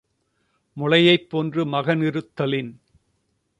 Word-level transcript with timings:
முளையைப்போன்று 0.77 1.61
மகனிருத்தலின் 1.65 2.71